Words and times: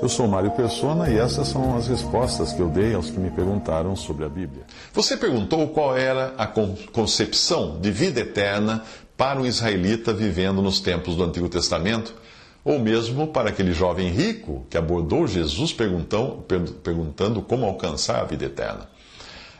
Eu 0.00 0.08
sou 0.08 0.28
Mário 0.28 0.52
Persona 0.52 1.10
e 1.10 1.18
essas 1.18 1.48
são 1.48 1.76
as 1.76 1.88
respostas 1.88 2.52
que 2.52 2.60
eu 2.60 2.68
dei 2.68 2.94
aos 2.94 3.10
que 3.10 3.18
me 3.18 3.32
perguntaram 3.32 3.96
sobre 3.96 4.24
a 4.24 4.28
Bíblia. 4.28 4.62
Você 4.92 5.16
perguntou 5.16 5.66
qual 5.68 5.96
era 5.96 6.34
a 6.38 6.46
concepção 6.46 7.80
de 7.80 7.90
vida 7.90 8.20
eterna 8.20 8.84
para 9.16 9.40
um 9.40 9.46
israelita 9.46 10.12
vivendo 10.12 10.62
nos 10.62 10.78
tempos 10.78 11.16
do 11.16 11.24
Antigo 11.24 11.48
Testamento, 11.48 12.14
ou 12.64 12.78
mesmo 12.78 13.26
para 13.26 13.48
aquele 13.48 13.72
jovem 13.72 14.08
rico 14.08 14.64
que 14.70 14.78
abordou 14.78 15.26
Jesus 15.26 15.72
perguntando 15.72 17.42
como 17.42 17.66
alcançar 17.66 18.20
a 18.20 18.24
vida 18.24 18.44
eterna. 18.44 18.88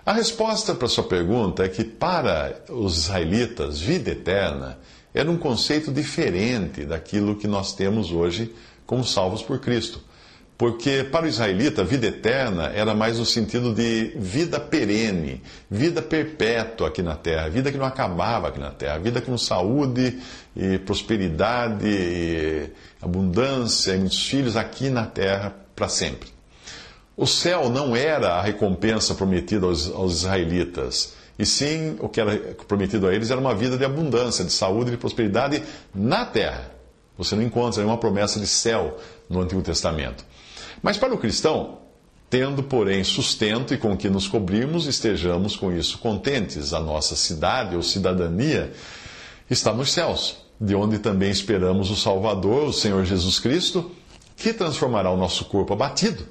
A 0.06 0.12
resposta 0.12 0.72
para 0.72 0.86
sua 0.86 1.04
pergunta 1.04 1.64
é 1.64 1.68
que 1.68 1.82
para 1.82 2.62
os 2.68 2.96
israelitas, 2.96 3.80
vida 3.80 4.10
eterna 4.10 4.78
era 5.12 5.28
um 5.28 5.36
conceito 5.36 5.90
diferente 5.90 6.84
daquilo 6.84 7.34
que 7.34 7.48
nós 7.48 7.74
temos 7.74 8.12
hoje 8.12 8.54
como 8.86 9.04
salvos 9.04 9.42
por 9.42 9.58
Cristo. 9.58 10.06
Porque 10.58 11.04
para 11.04 11.24
o 11.24 11.28
israelita, 11.28 11.82
a 11.82 11.84
vida 11.84 12.08
eterna 12.08 12.72
era 12.74 12.92
mais 12.92 13.16
no 13.16 13.24
sentido 13.24 13.72
de 13.72 14.12
vida 14.16 14.58
perene, 14.58 15.40
vida 15.70 16.02
perpétua 16.02 16.88
aqui 16.88 17.00
na 17.00 17.14
terra, 17.14 17.48
vida 17.48 17.70
que 17.70 17.78
não 17.78 17.86
acabava 17.86 18.48
aqui 18.48 18.58
na 18.58 18.72
terra, 18.72 18.98
vida 18.98 19.20
com 19.20 19.38
saúde 19.38 20.18
e 20.56 20.78
prosperidade, 20.80 21.86
e 21.86 22.70
abundância 23.00 23.94
e 23.94 23.98
muitos 23.98 24.26
filhos 24.26 24.56
aqui 24.56 24.90
na 24.90 25.06
terra 25.06 25.54
para 25.76 25.88
sempre. 25.88 26.28
O 27.16 27.24
céu 27.24 27.70
não 27.70 27.94
era 27.94 28.34
a 28.34 28.42
recompensa 28.42 29.14
prometida 29.14 29.64
aos, 29.64 29.88
aos 29.88 30.16
israelitas, 30.16 31.14
e 31.38 31.46
sim 31.46 31.96
o 32.00 32.08
que 32.08 32.20
era 32.20 32.36
prometido 32.66 33.06
a 33.06 33.14
eles 33.14 33.30
era 33.30 33.40
uma 33.40 33.54
vida 33.54 33.78
de 33.78 33.84
abundância, 33.84 34.44
de 34.44 34.52
saúde 34.52 34.88
e 34.88 34.90
de 34.90 34.98
prosperidade 34.98 35.62
na 35.94 36.26
terra. 36.26 36.72
Você 37.16 37.36
não 37.36 37.42
encontra 37.44 37.80
nenhuma 37.80 37.98
promessa 37.98 38.40
de 38.40 38.46
céu 38.46 38.98
no 39.28 39.40
Antigo 39.40 39.62
Testamento. 39.62 40.24
Mas 40.82 40.96
para 40.96 41.14
o 41.14 41.18
cristão, 41.18 41.78
tendo, 42.30 42.62
porém, 42.62 43.02
sustento 43.04 43.72
e 43.72 43.78
com 43.78 43.96
que 43.96 44.08
nos 44.08 44.28
cobrirmos, 44.28 44.86
estejamos 44.86 45.56
com 45.56 45.72
isso 45.72 45.98
contentes. 45.98 46.72
A 46.72 46.80
nossa 46.80 47.16
cidade 47.16 47.74
ou 47.74 47.82
cidadania 47.82 48.72
está 49.50 49.72
nos 49.72 49.92
céus, 49.92 50.36
de 50.60 50.74
onde 50.74 50.98
também 50.98 51.30
esperamos 51.30 51.90
o 51.90 51.96
Salvador, 51.96 52.68
o 52.68 52.72
Senhor 52.72 53.04
Jesus 53.04 53.38
Cristo, 53.38 53.90
que 54.36 54.52
transformará 54.52 55.10
o 55.10 55.16
nosso 55.16 55.44
corpo 55.46 55.72
abatido 55.72 56.26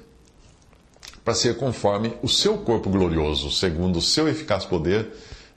para 1.24 1.34
ser 1.34 1.58
conforme 1.58 2.14
o 2.22 2.28
seu 2.28 2.56
corpo 2.56 2.88
glorioso, 2.88 3.50
segundo 3.50 3.98
o 3.98 4.02
seu 4.02 4.26
eficaz 4.26 4.64
poder 4.64 5.12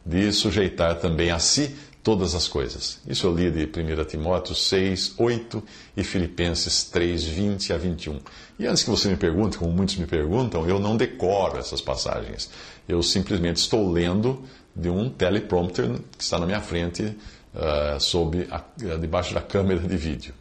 de 0.06 0.30
sujeitar 0.34 0.96
também 0.96 1.32
a 1.32 1.40
si 1.40 1.74
todas 2.04 2.34
as 2.34 2.48
coisas. 2.48 3.00
Isso 3.08 3.28
eu 3.28 3.36
li 3.36 3.52
de 3.52 3.66
1 3.66 4.06
Timóteo 4.06 4.56
6, 4.56 5.16
8 5.18 5.64
e 5.96 6.04
Filipenses 6.04 6.84
3, 6.86 7.24
20 7.24 7.74
a 7.74 7.78
21. 7.78 8.20
E 8.58 8.66
antes 8.66 8.84
que 8.84 8.90
você 8.90 9.08
me 9.08 9.16
pergunte, 9.16 9.58
como 9.58 9.72
muitos 9.72 9.96
me 9.98 10.06
perguntam, 10.06 10.68
eu 10.68 10.80
não 10.80 10.98
decoro 10.98 11.58
essas 11.58 11.82
passagens. 11.82 12.50
Eu 12.88 13.02
simplesmente 13.04 13.58
estou 13.58 13.92
lendo 13.92 14.44
de 14.76 14.90
um 14.90 15.10
teleprompter 15.10 16.00
que 16.18 16.24
está 16.24 16.40
na 16.40 16.46
minha 16.46 16.62
frente, 16.62 17.04
uh, 17.04 18.00
sob 18.00 18.48
a, 18.50 18.64
debaixo 18.98 19.34
da 19.34 19.42
câmera 19.42 19.80
de 19.80 19.98
vídeo. 19.98 20.34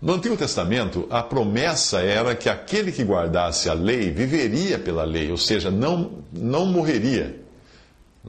No 0.00 0.14
Antigo 0.14 0.36
Testamento, 0.36 1.06
a 1.10 1.22
promessa 1.22 2.00
era 2.00 2.34
que 2.34 2.48
aquele 2.48 2.92
que 2.92 3.02
guardasse 3.02 3.68
a 3.68 3.74
lei 3.74 4.10
viveria 4.10 4.78
pela 4.78 5.04
lei, 5.04 5.30
ou 5.30 5.36
seja, 5.36 5.70
não, 5.70 6.22
não 6.32 6.66
morreria. 6.66 7.47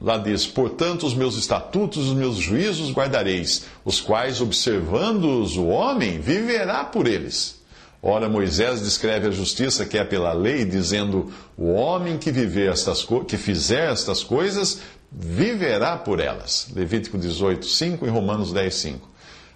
Lá 0.00 0.16
diz: 0.16 0.46
Portanto, 0.46 1.06
os 1.06 1.14
meus 1.14 1.36
estatutos, 1.36 2.08
os 2.08 2.14
meus 2.14 2.36
juízos 2.36 2.90
guardareis, 2.90 3.66
os 3.84 4.00
quais, 4.00 4.40
observando-os 4.40 5.56
o 5.56 5.66
homem, 5.66 6.18
viverá 6.18 6.84
por 6.84 7.06
eles. 7.06 7.60
Ora, 8.02 8.30
Moisés 8.30 8.80
descreve 8.80 9.28
a 9.28 9.30
justiça 9.30 9.84
que 9.84 9.98
é 9.98 10.04
pela 10.04 10.32
lei, 10.32 10.64
dizendo: 10.64 11.30
O 11.56 11.72
homem 11.72 12.16
que, 12.16 12.32
viver 12.32 12.70
estas 12.70 13.06
que 13.28 13.36
fizer 13.36 13.92
estas 13.92 14.24
coisas, 14.24 14.80
viverá 15.12 15.98
por 15.98 16.18
elas. 16.18 16.68
Levítico 16.74 17.18
18, 17.18 17.66
5 17.66 18.06
e 18.06 18.08
Romanos 18.08 18.54
10, 18.54 18.74
5. 18.74 19.10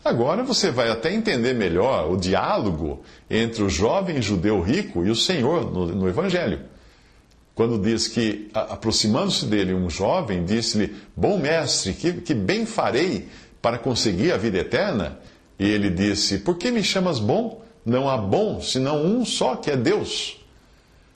Agora 0.04 0.42
você 0.42 0.70
vai 0.70 0.90
até 0.90 1.10
entender 1.14 1.54
melhor 1.54 2.12
o 2.12 2.18
diálogo 2.18 3.02
entre 3.30 3.62
o 3.62 3.70
jovem 3.70 4.20
judeu 4.20 4.60
rico 4.60 5.06
e 5.06 5.10
o 5.10 5.16
Senhor 5.16 5.72
no, 5.72 5.86
no 5.86 6.06
Evangelho 6.06 6.73
quando 7.54 7.78
diz 7.78 8.08
que, 8.08 8.50
aproximando-se 8.52 9.46
dele 9.46 9.72
um 9.72 9.88
jovem, 9.88 10.44
disse-lhe: 10.44 10.94
Bom 11.16 11.38
mestre, 11.38 11.92
que, 11.92 12.12
que 12.14 12.34
bem 12.34 12.66
farei 12.66 13.28
para 13.62 13.78
conseguir 13.78 14.32
a 14.32 14.36
vida 14.36 14.58
eterna? 14.58 15.20
E 15.58 15.68
ele 15.68 15.88
disse: 15.88 16.38
Por 16.38 16.56
que 16.56 16.70
me 16.70 16.82
chamas 16.82 17.20
bom? 17.20 17.62
Não 17.86 18.08
há 18.08 18.16
bom 18.16 18.60
senão 18.60 19.04
um 19.04 19.24
só, 19.24 19.56
que 19.56 19.70
é 19.70 19.76
Deus. 19.76 20.40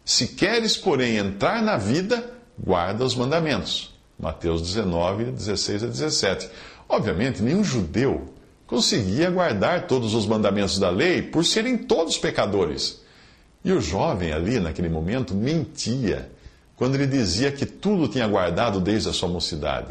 Se 0.04 0.28
queres, 0.28 0.76
porém, 0.76 1.16
entrar 1.16 1.62
na 1.62 1.76
vida, 1.76 2.30
guarda 2.58 3.04
os 3.04 3.14
mandamentos. 3.14 3.90
Mateus 4.18 4.62
19, 4.62 5.24
16 5.32 5.84
a 5.84 5.86
17. 5.86 6.48
Obviamente, 6.88 7.42
nenhum 7.42 7.64
judeu 7.64 8.32
conseguia 8.66 9.30
guardar 9.30 9.86
todos 9.86 10.14
os 10.14 10.26
mandamentos 10.26 10.78
da 10.78 10.90
lei 10.90 11.22
por 11.22 11.44
serem 11.44 11.76
todos 11.76 12.18
pecadores. 12.18 13.00
E 13.68 13.72
o 13.72 13.82
jovem 13.82 14.32
ali, 14.32 14.58
naquele 14.58 14.88
momento, 14.88 15.34
mentia 15.34 16.30
quando 16.74 16.94
ele 16.94 17.06
dizia 17.06 17.52
que 17.52 17.66
tudo 17.66 18.08
tinha 18.08 18.26
guardado 18.26 18.80
desde 18.80 19.10
a 19.10 19.12
sua 19.12 19.28
mocidade. 19.28 19.88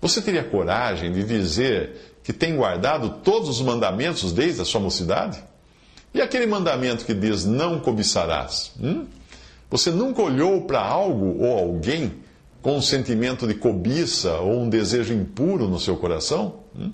Você 0.00 0.20
teria 0.20 0.42
coragem 0.42 1.12
de 1.12 1.22
dizer 1.22 2.16
que 2.24 2.32
tem 2.32 2.56
guardado 2.56 3.20
todos 3.22 3.48
os 3.48 3.60
mandamentos 3.60 4.32
desde 4.32 4.62
a 4.62 4.64
sua 4.64 4.80
mocidade? 4.80 5.38
E 6.12 6.20
aquele 6.20 6.44
mandamento 6.44 7.04
que 7.04 7.14
diz 7.14 7.44
não 7.44 7.78
cobiçarás? 7.78 8.72
Hum? 8.82 9.06
Você 9.70 9.92
nunca 9.92 10.20
olhou 10.20 10.62
para 10.62 10.80
algo 10.80 11.40
ou 11.40 11.56
alguém 11.56 12.14
com 12.62 12.78
um 12.78 12.82
sentimento 12.82 13.46
de 13.46 13.54
cobiça 13.54 14.38
ou 14.38 14.62
um 14.62 14.68
desejo 14.68 15.14
impuro 15.14 15.68
no 15.68 15.78
seu 15.78 15.96
coração? 15.96 16.56
Hum? 16.76 16.90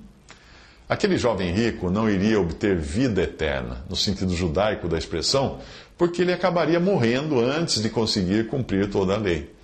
Aquele 0.90 1.16
jovem 1.16 1.52
rico 1.52 1.88
não 1.88 2.10
iria 2.10 2.40
obter 2.40 2.76
vida 2.76 3.22
eterna, 3.22 3.84
no 3.88 3.94
sentido 3.94 4.34
judaico 4.34 4.88
da 4.88 4.98
expressão, 4.98 5.60
porque 5.96 6.20
ele 6.20 6.32
acabaria 6.32 6.80
morrendo 6.80 7.38
antes 7.38 7.80
de 7.80 7.88
conseguir 7.88 8.48
cumprir 8.48 8.90
toda 8.90 9.14
a 9.14 9.16
lei. 9.16 9.54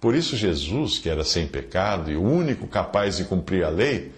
Por 0.00 0.16
isso, 0.16 0.36
Jesus, 0.36 0.98
que 0.98 1.08
era 1.08 1.22
sem 1.22 1.46
pecado 1.46 2.10
e 2.10 2.16
o 2.16 2.22
único 2.24 2.66
capaz 2.66 3.18
de 3.18 3.24
cumprir 3.24 3.62
a 3.62 3.68
lei, 3.68 4.10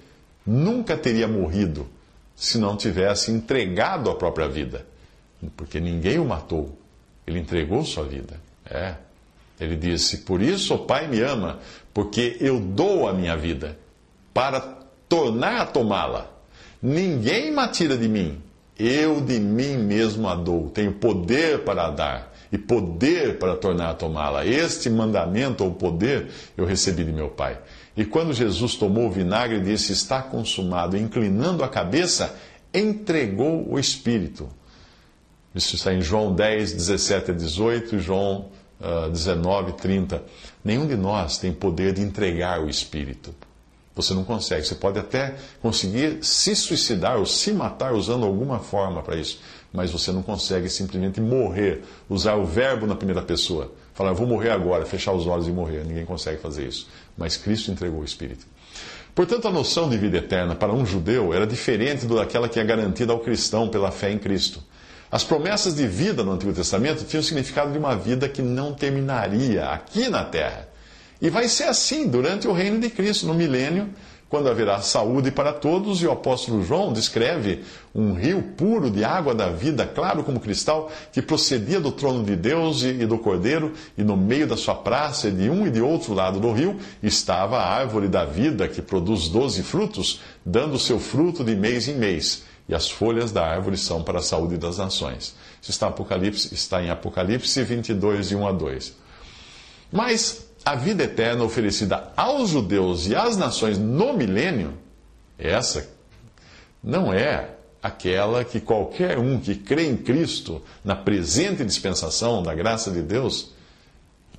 nunca 0.47 0.97
teria 0.97 1.29
morrido 1.29 1.87
se 2.35 2.57
não 2.57 2.75
tivesse 2.75 3.31
entregado 3.31 4.09
a 4.09 4.15
própria 4.15 4.49
vida. 4.49 4.87
Porque 5.59 5.79
ninguém 5.79 6.19
o 6.19 6.25
matou, 6.25 6.75
ele 7.27 7.39
entregou 7.39 7.85
sua 7.85 8.05
vida. 8.05 8.41
É. 8.65 8.95
Ele 9.61 9.77
disse: 9.77 10.19
Por 10.23 10.41
isso 10.41 10.73
o 10.73 10.87
Pai 10.87 11.07
me 11.07 11.21
ama, 11.21 11.59
porque 11.93 12.39
eu 12.41 12.59
dou 12.59 13.07
a 13.07 13.13
minha 13.13 13.37
vida 13.37 13.79
para 14.33 14.59
tornar 15.07 15.61
a 15.61 15.67
tomá-la. 15.67 16.36
Ninguém 16.83 17.51
me 17.51 17.69
tira 17.69 17.97
de 17.97 18.09
mim, 18.09 18.41
eu 18.79 19.21
de 19.21 19.41
mim 19.41 19.77
mesmo 19.77 20.29
a 20.29 20.35
dou. 20.35 20.69
Tenho 20.71 20.93
poder 20.93 21.65
para 21.65 21.91
dar 21.91 22.35
e 22.53 22.59
poder 22.59 23.39
para 23.39 23.57
tornar 23.57 23.91
a 23.91 23.95
tomá-la. 23.95 24.47
Este 24.47 24.89
mandamento 24.91 25.65
ou 25.65 25.73
poder 25.73 26.29
eu 26.57 26.65
recebi 26.65 27.05
de 27.05 27.13
meu 27.13 27.29
Pai. 27.29 27.59
E 27.97 28.05
quando 28.05 28.35
Jesus 28.35 28.75
tomou 28.75 29.07
o 29.07 29.11
vinagre 29.11 29.59
e 29.59 29.63
disse: 29.63 29.93
Está 29.93 30.23
consumado, 30.23 30.97
inclinando 30.97 31.65
a 31.65 31.69
cabeça, 31.69 32.35
entregou 32.73 33.67
o 33.71 33.79
Espírito. 33.79 34.49
Isso 35.55 35.77
está 35.77 35.95
em 35.95 36.03
João 36.03 36.35
10, 36.35 36.75
17 36.75 37.31
a 37.31 37.35
18 37.35 37.97
e 37.97 37.99
João 37.99 38.51
uh, 38.79 39.11
19, 39.11 39.73
30. 39.73 40.23
Nenhum 40.63 40.87
de 40.87 40.97
nós 40.97 41.39
tem 41.39 41.51
poder 41.53 41.95
de 41.95 42.03
entregar 42.03 42.61
o 42.61 42.69
Espírito. 42.69 43.35
Você 43.97 44.13
não 44.13 44.25
consegue. 44.25 44.65
Você 44.67 44.75
pode 44.75 44.99
até 44.99 45.35
conseguir 45.63 46.19
se 46.23 46.55
suicidar 46.55 47.17
ou 47.17 47.25
se 47.25 47.51
matar 47.53 47.95
usando 47.95 48.27
alguma 48.27 48.59
forma 48.59 49.03
para 49.03 49.17
isso, 49.17 49.41
mas 49.73 49.91
você 49.91 50.13
não 50.13 50.23
consegue 50.23 50.69
simplesmente 50.69 51.19
morrer, 51.19 51.83
usar 52.09 52.35
o 52.35 52.45
verbo 52.45 52.87
na 52.87 52.95
primeira 52.95 53.23
pessoa. 53.23 53.73
Falar, 53.95 54.13
vou 54.13 54.27
morrer 54.27 54.51
agora, 54.51 54.85
fechar 54.85 55.13
os 55.13 55.27
olhos 55.27 55.49
e 55.49 55.51
morrer. 55.51 55.83
Ninguém 55.83 56.05
consegue 56.05 56.39
fazer 56.41 56.69
isso. 56.69 56.87
Mas 57.17 57.39
Cristo 57.39 57.71
entregou 57.71 58.01
o 58.01 58.05
Espírito. 58.05 58.47
Portanto, 59.15 59.49
a 59.49 59.51
noção 59.51 59.89
de 59.89 59.97
vida 59.97 60.19
eterna 60.19 60.55
para 60.55 60.75
um 60.75 60.85
judeu 60.85 61.33
era 61.33 61.47
diferente 61.47 62.05
daquela 62.05 62.51
que 62.51 62.61
é 62.61 62.65
garantida 62.65 63.15
ao 63.15 63.21
cristão 63.21 63.67
pela 63.67 63.91
fé 63.91 64.13
em 64.13 64.19
Cristo. 64.19 64.63
As 65.11 65.25
promessas 65.25 65.75
de 65.75 65.87
vida 65.87 66.23
no 66.23 66.33
Antigo 66.33 66.53
Testamento 66.53 67.05
tinham 67.05 67.23
o 67.23 67.25
significado 67.25 67.73
de 67.73 67.79
uma 67.79 67.97
vida 67.97 68.29
que 68.29 68.43
não 68.43 68.75
terminaria 68.75 69.65
aqui 69.69 70.11
na 70.11 70.23
terra. 70.23 70.69
E 71.21 71.31
vai 71.31 71.49
ser 71.49 71.65
assim 71.65 72.09
durante 72.09 72.47
o 72.47 72.53
reino 72.53 72.79
de 72.79 72.91
Cristo, 72.91 73.27
no 73.27 73.35
milênio, 73.35 73.89
quando 74.29 74.49
haverá 74.49 74.81
saúde 74.81 75.31
para 75.31 75.53
todos, 75.53 76.03
e 76.03 76.07
o 76.07 76.11
apóstolo 76.11 76.63
João 76.65 76.93
descreve 76.93 77.63
um 77.95 78.13
rio 78.13 78.43
puro 78.57 78.91
de 78.91 79.05
água 79.05 79.35
da 79.35 79.49
vida, 79.49 79.87
claro 79.87 80.25
como 80.25 80.41
cristal, 80.41 80.91
que 81.13 81.23
procedia 81.23 81.81
do 81.81 81.93
trono 81.93 82.25
de 82.25 82.35
Deus 82.35 82.83
e 82.83 83.07
do 83.07 83.19
Cordeiro, 83.19 83.73
e 83.97 84.03
no 84.03 84.17
meio 84.17 84.47
da 84.47 84.57
sua 84.57 84.75
praça, 84.75 85.31
de 85.31 85.49
um 85.49 85.67
e 85.67 85.71
de 85.71 85.81
outro 85.81 86.13
lado 86.13 86.41
do 86.41 86.53
rio, 86.53 86.77
estava 87.03 87.59
a 87.59 87.73
árvore 87.73 88.09
da 88.09 88.25
vida, 88.25 88.67
que 88.67 88.83
produz 88.83 89.29
doze 89.29 89.63
frutos, 89.63 90.21
dando 90.45 90.79
seu 90.79 90.99
fruto 90.99 91.45
de 91.45 91.55
mês 91.55 91.87
em 91.87 91.95
mês. 91.95 92.43
E 92.69 92.75
as 92.75 92.91
folhas 92.91 93.31
da 93.31 93.47
árvore 93.47 93.77
são 93.77 94.03
para 94.03 94.19
a 94.19 94.23
saúde 94.23 94.57
das 94.57 94.79
nações. 94.79 95.37
Isso 95.63 95.71
está, 95.71 95.87
Apocalipse, 95.87 96.53
está 96.53 96.83
em 96.83 96.91
Apocalipse 96.91 97.63
22, 97.63 98.31
de 98.31 98.35
1 98.35 98.45
a 98.45 98.51
2. 98.51 98.93
Mas 99.93 100.46
a 100.67 100.75
vida 100.75 101.05
eterna 101.05 101.45
oferecida 101.45 102.13
aos 102.17 102.51
judeus 102.51 103.07
e 103.07 103.15
às 103.15 103.37
nações 103.37 103.79
no 103.79 104.13
milênio, 104.13 104.77
essa 105.39 105.89
não 106.83 107.15
é 107.15 107.51
aquela 107.81 108.45
que 108.45 108.59
qualquer 108.59 109.17
um 109.17 109.39
que 109.39 109.55
crê 109.55 109.87
em 109.87 109.97
Cristo, 109.97 110.61
na 110.85 110.97
presente 110.97 111.65
dispensação 111.65 112.43
da 112.43 112.53
graça 112.53 112.91
de 112.91 113.01
Deus, 113.01 113.53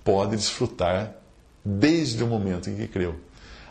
pode 0.04 0.36
desfrutar 0.36 1.14
desde 1.64 2.22
o 2.22 2.28
momento 2.28 2.70
em 2.70 2.76
que 2.76 2.90
creu. 2.90 3.16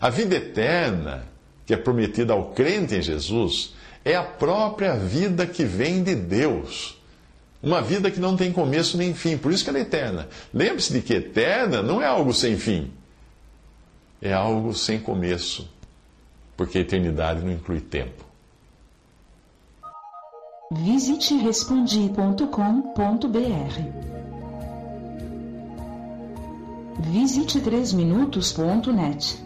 A 0.00 0.08
vida 0.08 0.36
eterna, 0.36 1.26
que 1.66 1.74
é 1.74 1.76
prometida 1.76 2.32
ao 2.32 2.52
crente 2.52 2.94
em 2.94 3.02
Jesus, 3.02 3.74
é 4.02 4.16
a 4.16 4.22
própria 4.22 4.96
vida 4.96 5.46
que 5.46 5.64
vem 5.64 6.02
de 6.02 6.14
Deus 6.14 6.98
uma 7.62 7.80
vida 7.80 8.10
que 8.10 8.20
não 8.20 8.36
tem 8.36 8.52
começo 8.52 8.96
nem 8.96 9.14
fim, 9.14 9.36
por 9.36 9.52
isso 9.52 9.64
que 9.64 9.70
ela 9.70 9.78
é 9.78 9.82
eterna. 9.82 10.28
Lembre-se 10.52 10.92
de 10.92 11.00
que 11.00 11.14
eterna 11.14 11.82
não 11.82 12.02
é 12.02 12.06
algo 12.06 12.32
sem 12.32 12.58
fim, 12.58 12.90
é 14.20 14.32
algo 14.32 14.74
sem 14.74 14.98
começo, 14.98 15.68
porque 16.56 16.78
a 16.78 16.80
eternidade 16.80 17.44
não 17.44 17.52
inclui 17.52 17.80
tempo. 17.80 18.24
Visite 20.72 21.36
respondi.com.br. 21.36 24.16
Visite 26.98 27.60
3minutos.net. 27.60 29.45